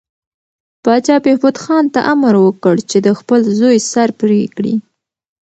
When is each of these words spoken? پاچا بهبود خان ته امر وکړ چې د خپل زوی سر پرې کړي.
پاچا 0.83 1.15
بهبود 1.25 1.57
خان 1.63 1.85
ته 1.93 1.99
امر 2.13 2.33
وکړ 2.39 2.75
چې 2.89 2.97
د 3.05 3.07
خپل 3.19 3.39
زوی 3.59 3.77
سر 3.91 4.09
پرې 4.19 4.39
کړي. 4.55 4.75